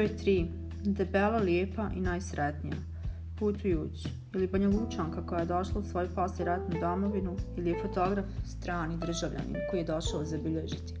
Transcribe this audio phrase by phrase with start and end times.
[0.00, 0.46] Broj 3.
[0.84, 2.76] Debela, lijepa i najsretnija.
[3.38, 4.08] Putujući.
[4.34, 6.08] Ili Banja Lučanka koja je došla u svoju
[6.38, 10.94] ratnu domovinu ili je fotograf strani državljanin koji je došao zabilježiti.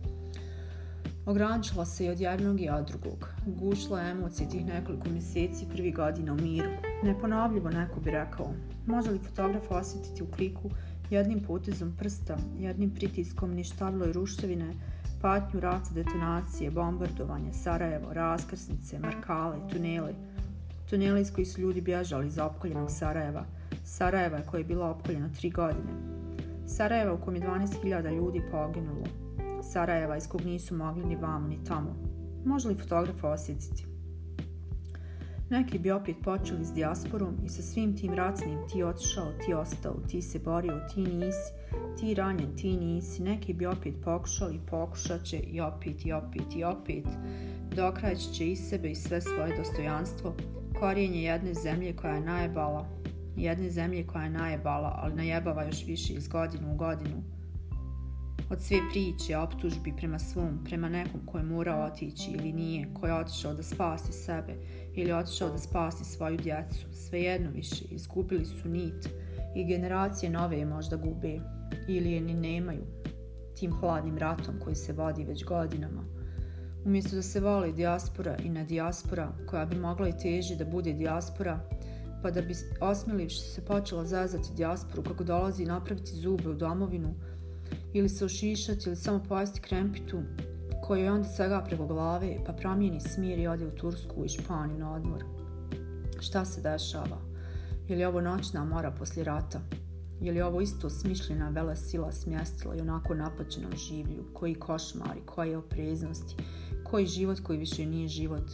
[1.26, 3.28] Ograničila se i od jednog i od drugog.
[3.46, 6.70] Gušla emocije tih nekoliko mjeseci prvi godina u miru.
[7.02, 8.52] Neponavljivo neko bi rekao.
[8.86, 10.70] Može li fotograf osjetiti u kliku
[11.10, 14.74] jednim potezom prsta, jednim pritiskom ništavloj ruštevine,
[15.20, 20.14] patnju raca detonacije, bombardovanje, Sarajevo, raskrsnice, markale, tunele.
[20.90, 23.44] Tunele iz kojih su ljudi bježali iz opkoljenog Sarajeva.
[23.84, 25.92] Sarajeva koje je bila opkoljeno tri godine.
[26.66, 29.04] Sarajeva u kojem je 12.000 ljudi poginulo.
[29.72, 31.96] Sarajeva iz kog nisu mogli ni vamo ni tamo.
[32.44, 33.89] Može li fotograf osjetiti?
[35.50, 39.94] Neki bi opet počeli s dijasporom i sa svim tim racnim ti otišao, ti ostao,
[40.08, 41.52] ti se borio, ti nisi,
[42.00, 43.22] ti ranjen, ti nisi.
[43.22, 47.04] Neki bi opet pokušali, pokušat će i opet i opet i opet.
[47.76, 50.34] Dokraći će i sebe i sve svoje dostojanstvo.
[50.80, 52.88] Korijenje jedne zemlje koja je najebala.
[53.36, 57.22] Jedne zemlje koja je najebala, ali najebava još više iz godinu u godinu
[58.50, 63.06] od sve priče, optužbi prema svom, prema nekom ko je morao otići ili nije, ko
[63.06, 64.54] je otišao da spasi sebe
[64.94, 69.08] ili otišao da spasi svoju djecu, svejedno više, izgubili su nit
[69.54, 71.40] i generacije nove možda gube
[71.88, 72.84] ili je ni nemaju
[73.56, 76.04] tim hladnim ratom koji se vodi već godinama.
[76.84, 80.92] Umjesto da se voli dijaspora i na dijaspora koja bi mogla i teži da bude
[80.92, 81.60] dijaspora,
[82.22, 87.14] pa da bi osmilivši se počela zazati dijasporu kako dolazi napraviti zube u domovinu,
[87.92, 90.22] ili se ošišati ili samo pojesti krempitu
[90.82, 94.78] koju je onda svega preko glave pa promijeni smir i ode u Tursku i Španiju
[94.78, 95.24] na odmor.
[96.20, 97.18] Šta se dešava?
[97.88, 99.60] Je li ovo noćna mora poslije rata?
[100.20, 104.24] Je li ovo isto smišljena vela sila smjestila i onako napaćenom življu?
[104.34, 106.36] Koji košmari, koje opreznosti?
[106.84, 108.50] Koji život koji više nije život?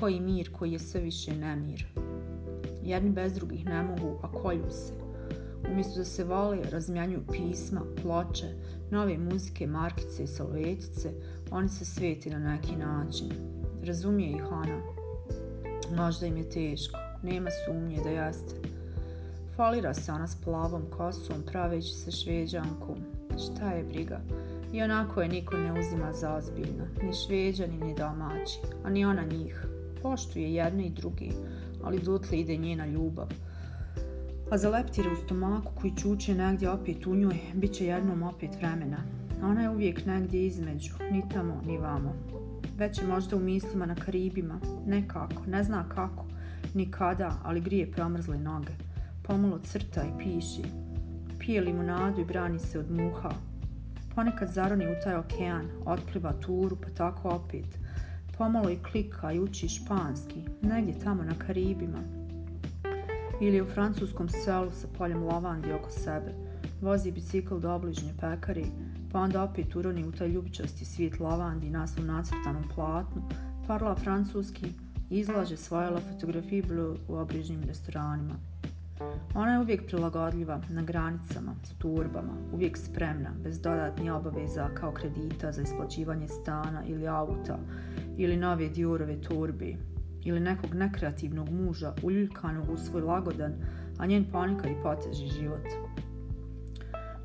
[0.00, 1.86] Koji mir koji je sve više nemir?
[2.82, 5.01] Jedni bez drugih ne mogu, a kolju se.
[5.70, 8.46] Umjesto da se vole, razmjanjuju pisma, ploče,
[8.90, 11.10] nove muzike, markice i salvetice,
[11.50, 13.32] oni se sveti na neki način.
[13.84, 14.82] Razumije ih ona.
[15.96, 18.54] Možda im je teško, nema sumnje da jeste.
[19.56, 22.96] Folira se ona s plavom kosom, praveći se šveđankom.
[23.38, 24.20] Šta je briga?
[24.72, 29.22] I onako je niko ne uzima za ozbiljno, ni šveđani, ni domaći, a ni ona
[29.22, 29.66] njih.
[30.02, 31.32] Poštuje jedne i drugi,
[31.82, 33.28] ali dotle ide njena ljubav
[34.50, 38.50] a za leptire u stomaku koji čuče negdje opet u njoj, bit će jednom opet
[38.56, 38.98] vremena.
[39.42, 42.14] Ona je uvijek negdje između, ni tamo, ni vamo.
[42.78, 46.24] Već je možda u mislima na Karibima, nekako, ne zna kako,
[46.74, 48.72] ni kada, ali grije promrzle noge.
[49.22, 50.62] Pomalo crta i piši.
[51.38, 53.30] Pije limunadu i brani se od muha.
[54.14, 57.78] Ponekad zaroni u taj okean, otpliva turu, pa tako opet.
[58.38, 61.98] Pomalo i klika i uči španski, negdje tamo na Karibima,
[63.42, 66.34] ili u francuskom selu sa poljem lavandi oko sebe.
[66.80, 68.66] Vozi bicikl do obližnje pekari,
[69.12, 73.22] pa onda opet uroni u taj ljubičasti svijet lavandi na svom nacrtanom platnu,
[73.66, 74.66] parla francuski
[75.10, 76.64] i izlaže svoje la fotografije
[77.08, 78.34] u obližnjim restoranima.
[79.34, 85.52] Ona je uvijek prilagodljiva, na granicama, s turbama, uvijek spremna, bez dodatnih obaveza kao kredita
[85.52, 87.58] za isplaćivanje stana ili auta
[88.16, 89.76] ili nove diorove turbi,
[90.24, 93.52] ili nekog nekreativnog muža uljuljkanog u svoj lagodan,
[93.98, 95.66] a njen ponekad i poteži život.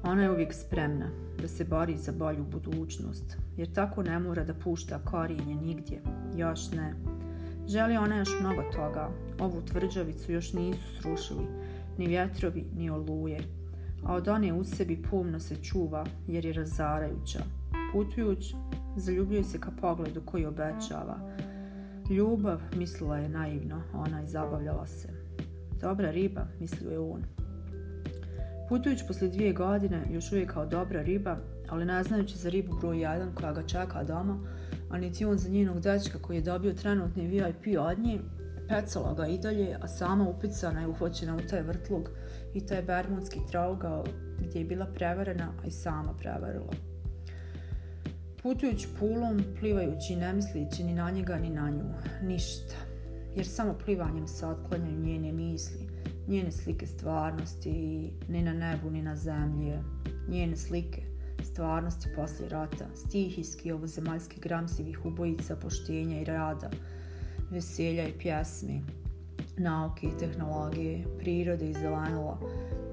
[0.04, 1.10] Ona je uvijek spremna
[1.42, 6.02] da se bori za bolju budućnost, jer tako ne mora da pušta korijenje nigdje,
[6.36, 6.94] još ne.
[7.68, 9.10] Želi ona još mnogo toga,
[9.40, 11.46] ovu tvrđavicu još nisu srušili,
[11.98, 13.40] ni vjetrovi, ni oluje,
[14.04, 17.40] a od one u sebi pomno se čuva jer je razarajuća.
[17.94, 18.54] Putujuć,
[18.96, 21.18] zaljubljuje se ka pogledu koji obećava,
[22.10, 25.08] Ljubav, mislila je naivno, ona i zabavljala se.
[25.82, 27.24] Dobra riba, mislio je on.
[28.70, 31.38] Putujući poslije dvije godine, još uvijek kao dobra riba,
[31.70, 34.40] ali ne znajući za ribu broj jedan koja ga čeka doma,
[34.90, 38.20] a niti on za njenog dečka koji je dobio trenutni VIP od nje,
[38.70, 42.10] pecala ga i dalje, a sama upicana je uhvaćena u taj vrtlog
[42.54, 44.04] i taj bermudski traugao
[44.40, 46.72] gdje je bila prevarena, a i sama prevarila.
[48.44, 51.84] Putujući pulom, plivajući ne mislići ni na njega ni na nju,
[52.24, 52.76] ništa.
[53.36, 55.88] Jer samo plivanjem se otklanjaju njene misli,
[56.28, 59.74] njene slike stvarnosti, ni na nebu ni na zemlji,
[60.30, 61.02] njene slike
[61.44, 66.70] stvarnosti poslije rata, stihijski ovozemaljski gramsivih ubojica poštenja i rada,
[67.52, 68.84] veselja i pjesmi,
[69.58, 72.40] nauke i tehnologije, prirode i zelenila,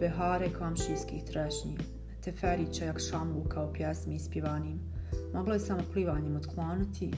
[0.00, 1.78] behare komšijskih trešnji,
[2.24, 4.93] teferića jak šamlu kao pjesmi ispivanim,
[5.34, 7.10] Mogla je samo plivanjem otkloniti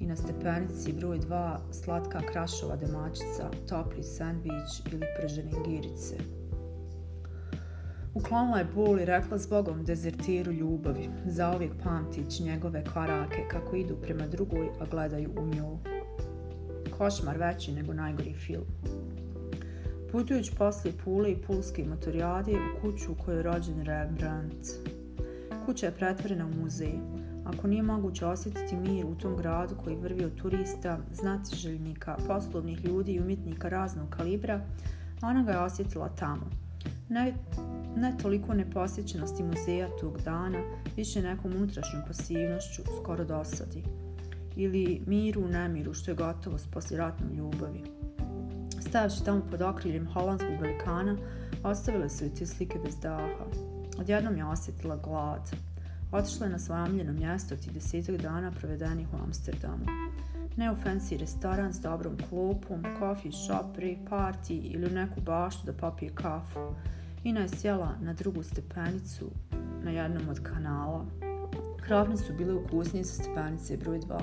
[0.00, 6.16] i na stepenici broj 2 slatka krašova demačica, topli sandvič ili pržene girice.
[8.14, 14.26] Uklonila je bol i rekla zbogom dezertiru ljubavi, zauvijek pamtić njegove korake kako idu prema
[14.26, 15.78] drugoj, a gledaju u nju.
[16.98, 18.64] Košmar veći nego najgori film.
[20.12, 24.66] Putujući poslije Pule i Pulske motorijade u kuću u kojoj je rođen Rembrandt.
[25.66, 26.92] Kuća je pretvorena u muzej.
[27.44, 30.98] Ako nije moguće osjetiti mir u tom gradu koji vrvi od turista,
[31.54, 34.60] željnika, poslovnih ljudi i umjetnika raznog kalibra,
[35.22, 36.50] ona ga je osjetila tamo.
[37.08, 37.34] Ne,
[37.96, 40.58] ne toliko neposjećenosti muzeja tog dana,
[40.96, 43.82] više nekom unutrašnjom pasivnošću, skoro dosadi.
[44.56, 47.82] Ili miru u nemiru, što je gotovo s posljeratnom ljubavi.
[48.80, 51.16] Stavši tamo pod okriljem holandskog velikana,
[51.62, 53.46] ostavile su i te slike bez daha.
[53.98, 55.50] Odjednom je osjetila glad.
[56.14, 59.84] Otišla je na svoje omljeno mjesto ti desetak dana provedenih u Amsterdamu.
[60.56, 65.72] U fancy restoran s dobrom klopom, coffee shop, break party ili u neku baštu da
[65.72, 66.74] popije kafu.
[67.24, 69.30] Ina je sjela na drugu stepenicu
[69.82, 71.06] na jednom od kanala.
[71.80, 74.20] Kravne su bile ukusnije sa stepenice broj 2.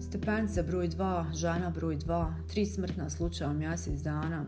[0.00, 4.44] Stepenica broj 2, žena broj 2, tri smrtna slučaja u mjesec dana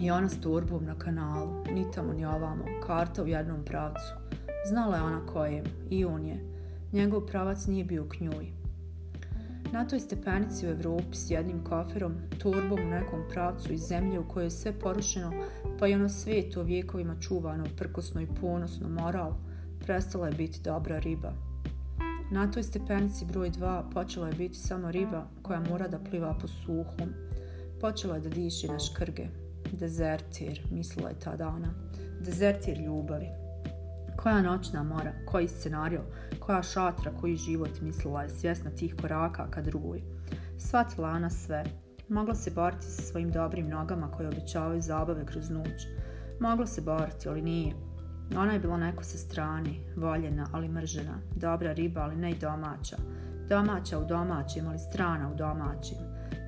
[0.00, 4.19] i ona s turbom na kanalu, ni tamo ni ovamo, karta u jednom pravcu.
[4.68, 6.44] Znala je ona kojem, i on je.
[6.92, 8.52] Njegov pravac nije bio k njoj.
[9.72, 14.28] Na toj stepenici u Evropi s jednim koferom, turbom u nekom pravcu iz zemlje u
[14.28, 15.32] kojoj je sve porušeno,
[15.78, 19.34] pa i ono svijet u vijekovima čuvano, prkosno i ponosno moral,
[19.80, 21.32] prestala je biti dobra riba.
[22.32, 26.48] Na toj stepenici broj 2 počela je biti samo riba koja mora da pliva po
[26.48, 27.14] suhom.
[27.80, 29.26] Počela je da diši na škrge.
[29.72, 31.74] Dezertir, mislila je ta dana.
[32.20, 33.49] Dezertir ljubavi.
[34.22, 36.00] Koja noćna mora, koji scenario,
[36.40, 40.02] koja šatra, koji život, mislila je svjesna tih koraka ka drugoj.
[40.58, 41.64] Svatila ona sve.
[42.08, 45.86] Mogla se boriti sa svojim dobrim nogama koje obećavaju zabave kroz noć.
[46.40, 47.74] Mogla se boriti, ali nije.
[48.36, 51.18] Ona je bila neko sa strane, voljena, ali mržena.
[51.36, 52.96] Dobra riba, ali ne i domaća.
[53.48, 55.98] Domaća u domaćim, ali strana u domaćim.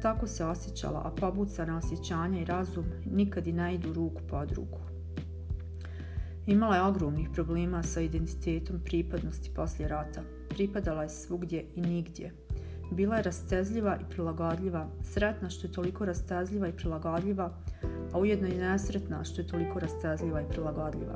[0.03, 4.92] Tako se osjećala, a pobucana osjećanja i razum nikad i ne idu ruku pod ruku.
[6.47, 10.23] Imala je ogromnih problema sa identitetom pripadnosti poslije rata.
[10.49, 12.33] Pripadala je svugdje i nigdje.
[12.91, 17.53] Bila je rastezljiva i prilagodljiva, sretna što je toliko rastezljiva i prilagodljiva,
[18.13, 21.15] a ujedno i nesretna što je toliko rastezljiva i prilagodljiva.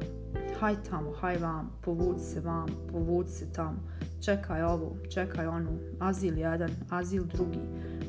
[0.60, 3.78] Haj tamo, haj vam, povuci se vam, povuci se tamo,
[4.24, 7.60] čekaj ovu, čekaj onu, azil jedan, azil drugi,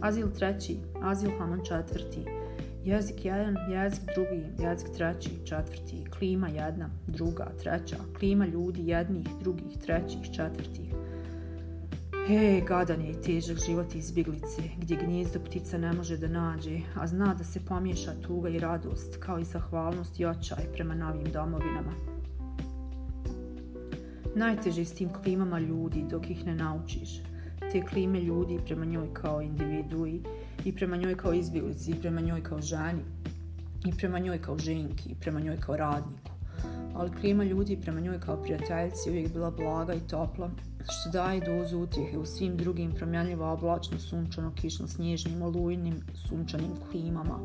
[0.01, 2.36] azil treći, azil haman četvrti,
[2.87, 9.77] Jezik jedan, jezik drugi, jezik treći, četvrti, klima jedna, druga, treća, klima ljudi jednih, drugih,
[9.85, 10.93] trećih, četvrtih.
[12.27, 17.07] He, gadan je i težak život izbjeglice, gdje gnjezdo ptica ne može da nađe, a
[17.07, 21.93] zna da se pomiješa tuga i radost, kao i zahvalnost i očaj prema novim domovinama.
[24.35, 27.21] Najteže s tim klimama ljudi dok ih ne naučiš.
[27.71, 30.21] Te klime ljudi prema njoj kao individui
[30.65, 33.01] i prema njoj kao izbjeglici, i prema njoj kao ženi,
[33.85, 36.31] i prema njoj kao ženki, i prema njoj kao radniku.
[36.95, 40.49] Ali klima ljudi prema njoj kao prijateljci uvijek bila blaga i topla,
[40.83, 47.39] što daje dozu utjehe u svim drugim promjenljivo oblačno, sunčano, kišno, snježnim, olujnim, sunčanim klimama.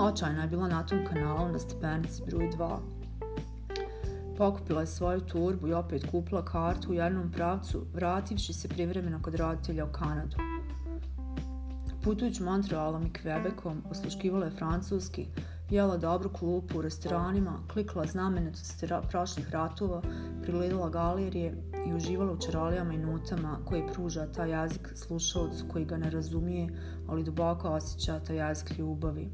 [0.00, 2.76] Očajna je bila na tom kanalu na stepenici broj 2.
[4.38, 9.34] Pokupila je svoju turbu i opet kupila kartu u jednom pravcu, vrativši se privremeno kod
[9.34, 10.51] roditelja u Kanadu.
[12.04, 15.26] Putujući Montrealom i Quebecom, osluškivala je francuski,
[15.70, 20.02] jela dobru klupu u restoranima, klikla znamenitosti prošlih ratova,
[20.42, 21.54] prilidala galerije
[21.88, 26.68] i uživala u čarolijama i nutama koje pruža taj jezik slušalcu koji ga ne razumije,
[27.08, 29.30] ali duboko osjeća taj jezik ljubavi.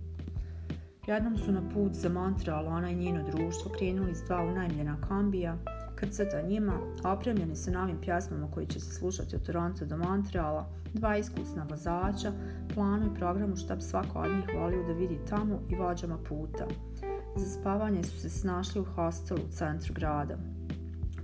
[1.07, 5.57] Jednom su na put za Montreal ona i njeno društvo krenuli s dva unajmljena kambija,
[5.99, 6.73] krcata njima,
[7.05, 12.33] opremljeni sa novim pjesmama koji će se slušati od Toronto do Montreala, dva iskusna vozača,
[12.75, 16.67] planu i programu šta bi svako od njih volio da vidi tamo i vođama puta.
[17.37, 20.39] Za spavanje su se snašli u hostelu u centru grada.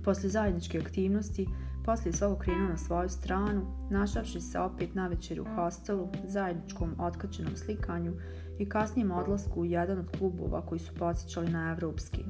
[0.03, 1.47] Poslije zajedničke aktivnosti,
[1.85, 7.55] poslije svog krenuo na svoju stranu, našavši se opet na večer u hostelu, zajedničkom otkačenom
[7.55, 8.13] slikanju
[8.59, 12.25] i kasnijem odlasku u jedan od klubova koji su podsjećali na evropski.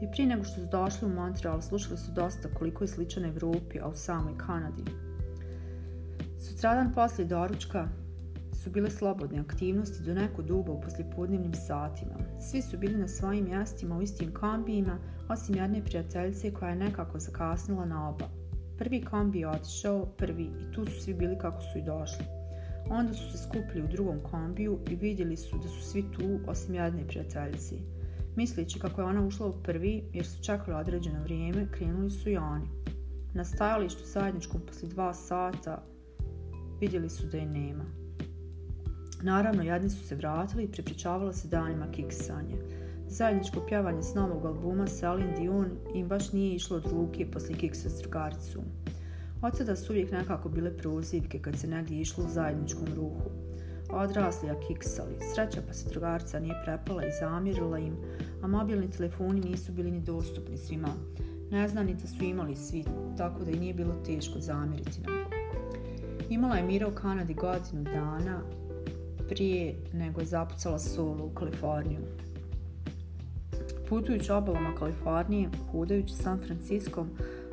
[0.00, 3.80] I prije nego što su došli u Montreal, slušali su dosta koliko je sličan Evropi,
[3.80, 4.84] a u samoj Kanadi.
[6.38, 7.88] Sutradan poslije doručka
[8.62, 12.14] su bile slobodne aktivnosti do neko dugo u poslijepodnevnim satima.
[12.40, 17.18] Svi su bili na svojim mjestima u istim kambijima, osim jedne prijateljice koja je nekako
[17.18, 18.28] zakasnila na oba.
[18.78, 22.24] Prvi kombi je otišao, prvi, i tu su svi bili kako su i došli.
[22.90, 26.74] Onda su se skupili u drugom kombiju i vidjeli su da su svi tu osim
[26.74, 27.74] jedne prijateljice.
[28.38, 32.36] Misleći kako je ona ušla u prvi, jer su čekali određeno vrijeme, krenuli su i
[32.36, 32.66] oni.
[33.34, 35.82] Na stajalištu zajedničkom poslije dva sata
[36.80, 37.84] vidjeli su da je nema.
[39.22, 42.54] Naravno, jedni su se vratili i prepričavalo se danima kiksanje.
[43.08, 47.88] Zajedničko pjevanje s novog albuma Celine Dion im baš nije išlo od ruke poslije kiksa
[47.88, 48.64] s drugaricom.
[49.42, 53.30] Od tada su uvijek nekako bile prozivke kad se negdje išlo u zajedničkom ruhu.
[53.90, 55.16] Odrasli, a kiksali.
[55.34, 57.96] Sreća pa se drugarca nije prepala i zamjerila im,
[58.42, 60.88] a mobilni telefoni nisu bili ni dostupni svima.
[61.50, 62.84] Neznanice su imali svi,
[63.16, 65.14] tako da i nije bilo teško zamjeriti nam.
[66.30, 68.40] Imala je Mira u Kanadi godinu dana
[69.28, 72.00] prije nego je zapucala solo u Kaliforniju.
[73.88, 77.08] Putujući obalama Kalifornije, hudajući San Franciskom,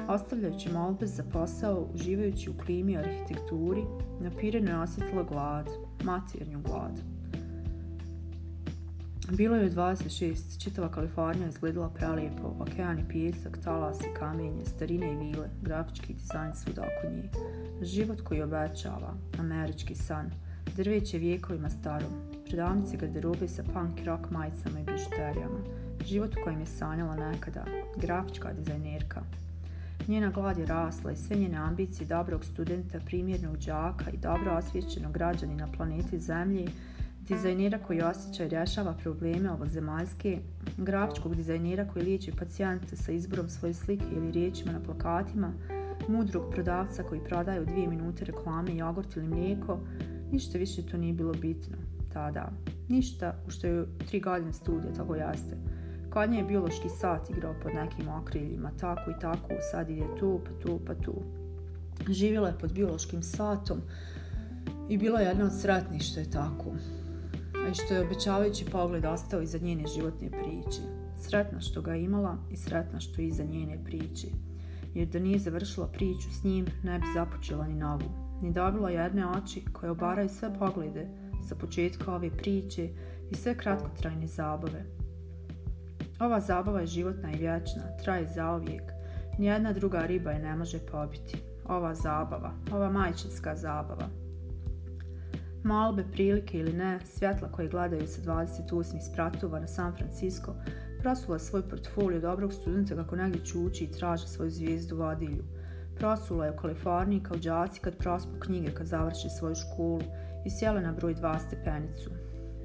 [0.08, 3.84] ostavljajući molbe za posao, uživajući u klimi i arhitekturi,
[4.20, 5.70] na Pirenu je osjetila glad,
[6.04, 7.15] maternju glad.
[9.32, 15.16] Bilo je 26, čitava Kalifornija izgledala prelijepo, okean i pijesak, talas i kamenje, starine i
[15.16, 17.30] vile, grafički dizajn svuda oko njih.
[17.82, 20.32] Život koji obećava, američki san,
[20.76, 22.12] drveće vijekovima starom,
[22.48, 25.60] prodavnice garderobe sa punk rock majicama i bižuterijama,
[26.06, 27.66] život u kojem je sanjala nekada,
[27.98, 29.22] grafička dizajnerka.
[30.08, 35.14] Njena glad je rasla i sve njene ambicije dobrog studenta, primjernog đaka i dobro osvješćenog
[35.14, 36.68] građanina planeti Zemlji,
[37.28, 40.40] dizajnera koji osjeća i rješava probleme ovozemaljske,
[40.78, 45.54] grafičkog dizajnera koji liječi pacijente sa izborom svoje slike ili riječima na plakatima,
[46.08, 49.80] mudrog prodavca koji prodaje u dvije minute reklame jogurt ili mlijeko,
[50.32, 51.78] ništa više to nije bilo bitno
[52.14, 52.52] tada.
[52.90, 55.58] Ništa u što je tri godine studija tako jeste.
[56.10, 60.40] Kod nje je biološki sat igrao pod nekim okriljima, tako i tako, sad ide tu,
[60.46, 61.16] pa tu, pa tu.
[62.10, 63.82] Živjela je pod biološkim satom
[64.90, 66.72] i bila je jedna od sretnih što je tako.
[67.66, 70.82] A i što je obećavajući pogled ostao iza njene životne priče.
[71.22, 74.28] Sretna što ga imala i sretna što je iza njene priče.
[74.94, 78.10] Jer da nije završila priču s njim, ne bi započela ni novu.
[78.42, 81.08] Ni dobila jedne oči koje obaraju sve poglede
[81.50, 82.90] sa početka ove priče
[83.32, 84.86] i sve kratkotrajne zabave.
[86.20, 88.84] Ova zabava je životna i vječna, traje zauvijek.
[89.38, 91.38] Nijedna druga riba je ne može pobiti.
[91.66, 94.25] Ova zabava, ova majčinska zabava.
[95.66, 100.56] Malbe, prilike ili ne, svjetla koje gledaju sa 28 spratova na San Francisco,
[101.02, 105.44] prosula svoj portfolio dobrog studenta kako negdje čuči i traže svoju zvijezdu vodilju.
[105.98, 110.02] Prosula je u Kaliforniji kao džaci kad prospu knjige kad završi svoju školu
[110.46, 112.10] i sjela na broj dva stepenicu.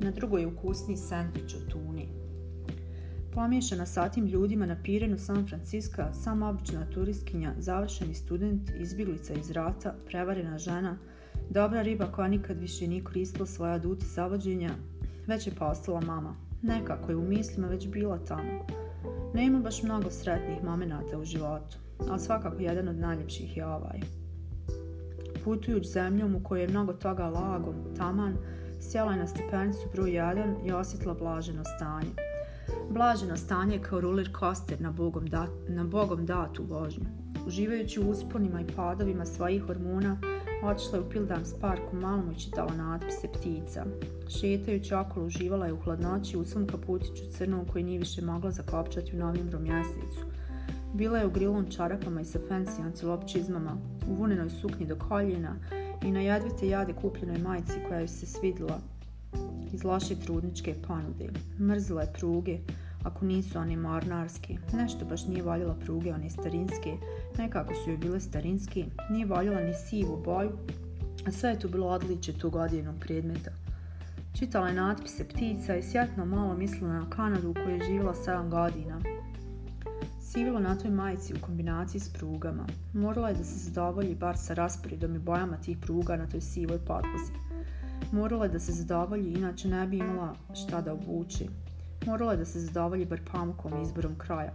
[0.01, 2.09] Na drugoj je ukusni sandvič od tuni.
[3.35, 9.51] Pomiješana sa tim ljudima na Pirenu San Francisco, sama obična turistkinja, završeni student, izbjeglica iz
[9.51, 10.99] rata, prevarena žena,
[11.51, 14.71] dobra riba koja nikad više nije koristila svoja duti zavođenja,
[15.27, 16.35] već je postala mama.
[16.63, 18.67] Nekako je u mislima već bila tamo.
[19.35, 21.77] Nema baš mnogo sretnih momenata u životu,
[22.09, 24.01] ali svakako jedan od najljepših je ovaj.
[25.45, 28.37] Putujuć zemljom u kojoj je mnogo toga lagom, taman,
[28.81, 32.11] sjela je na stepenicu broj 1 i osjetila blaženo stanje–
[32.91, 35.29] Blaženo stanje kao roller coaster na bogom,
[35.69, 37.05] na bogom datu vožnju.
[37.47, 40.17] Uživajući u usponima i padovima svojih hormona,
[40.63, 43.85] otišla je u Pildams park u Malmu i čitala natpise ptica.
[44.29, 49.17] Šetajući okolo uživala je u hladnoći u svom kaputiću crnom koji nije više mogla zakopčati
[49.17, 50.21] u novembru mjesecu.
[50.95, 53.77] Bila je u grilom čarapama i sa fancy antilop čizmama,
[54.11, 55.57] u vunenoj suknji do koljena
[56.03, 58.81] i na jedvite jade kupljenoj majici koja joj se svidila
[59.73, 61.29] iz loše trudničke ponude.
[61.61, 62.59] Mrzila je pruge,
[63.05, 64.57] ako nisu one mornarske.
[64.73, 66.97] Nešto baš nije voljela pruge, one starinske.
[67.39, 68.85] Nekako su joj bile starinske.
[69.11, 70.51] Nije voljela ni sivu boju,
[71.27, 73.51] a sve je tu bilo odliče tog odijenog predmeta.
[74.39, 78.49] Čitala je natpise ptica i sjetno malo mislila na Kanadu u kojoj je živjela 7
[78.49, 79.01] godina.
[80.21, 82.67] Sivilo na toj majici u kombinaciji s prugama.
[82.95, 86.79] Morala je da se zadovolji bar sa rasporedom i bojama tih pruga na toj sivoj
[86.79, 87.33] podlozi.
[88.13, 91.49] Morala je da se zadovolji, inače ne bi imala šta da obuči.
[92.07, 94.53] Morala da se zadovolji bar pamukom izborom kraja.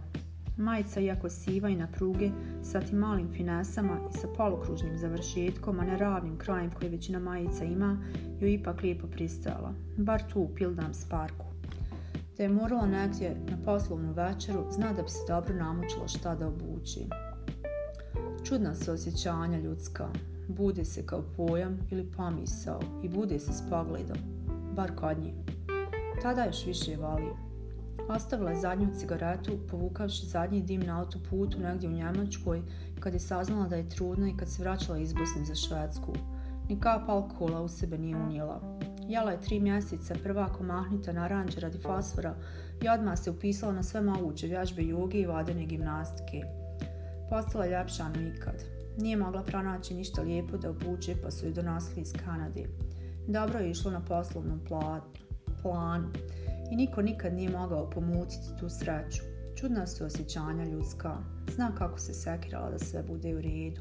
[0.56, 2.30] Majica, iako siva i na pruge,
[2.62, 7.64] sa tim malim finesama i sa polukružnim završetkom, a ne ravnim krajem koje većina majica
[7.64, 7.98] ima,
[8.40, 9.74] ju ipak lijepo pristajala.
[9.96, 11.46] Bar tu u Pildams parku.
[12.36, 16.48] Da je morala negdje na poslovnu večeru, zna da bi se dobro namučila šta da
[16.48, 17.00] obuči.
[18.44, 20.08] Čudna su osjećanja ljudska,
[20.48, 24.18] bude se kao pojam ili pomisao i bude se s pogledom,
[24.76, 25.55] bar kod nje.
[26.22, 27.36] Tada još više valio.
[28.08, 32.62] Ostavila je zadnju cigaretu, povukavši zadnji dim na autoputu negdje u Njemačkoj,
[33.00, 36.12] kad je saznala da je trudna i kad se vraćala iz Bosne za Švedsku.
[36.68, 38.78] Ni kap alkohola u sebe nije unijela.
[39.08, 42.34] Jela je tri mjeseca prva komahnita naranđe radi fosfora
[42.82, 46.42] i odmah se upisala na sve moguće vježbe joge i vodene gimnastike.
[47.30, 48.04] Postala je ljepša
[48.36, 48.64] ikad.
[48.98, 52.64] Nije mogla pronaći ništa lijepo da obuče pa su ju donosili iz Kanade.
[53.28, 54.60] Dobro je išlo na poslovnom
[55.66, 56.08] planu
[56.70, 59.22] i niko nikad nije mogao pomutiti tu sreću.
[59.56, 61.16] Čudna su osjećanja ljudska.
[61.54, 63.80] Zna kako se sekirala da sve bude u redu.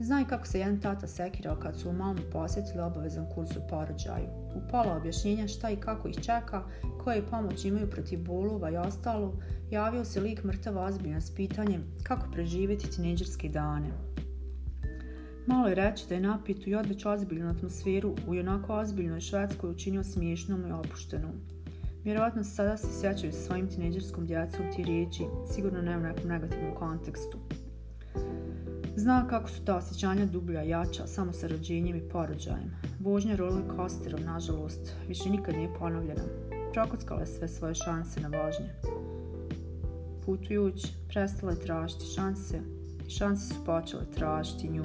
[0.00, 3.60] Zna i kako se jedan tata sekirao kad su u mamu posjetili obavezan kurs u
[3.70, 4.28] porođaju.
[4.54, 6.62] U pola objašnjenja šta i kako ih čeka,
[7.04, 9.34] koje pomoć imaju protiv bolova i ostalo,
[9.70, 14.11] javio se lik mrtava ozbiljna s pitanjem kako preživjeti tineđerske dane.
[15.46, 20.04] Malo je reći da je napitu i odveć ozbiljnu atmosferu u onako ozbiljnoj Švedskoj učinio
[20.04, 21.32] smiješnom i opuštenom.
[22.04, 26.74] Vjerojatno sada se sjećaju sa svojim tineđerskom djecom ti riječi, sigurno ne u nekom negativnom
[26.74, 27.38] kontekstu.
[28.96, 32.70] Zna kako su ta osjećanja dublja jača samo sa rođenjem i porođajem.
[33.00, 36.22] Vožnja roller coasterom, nažalost, više nikad nije ponovljena.
[36.72, 38.68] Prokockala je sve svoje šanse na vožnje.
[40.26, 42.60] Putujući, prestala je tražiti šanse
[43.06, 44.84] i šanse su počele tražiti nju.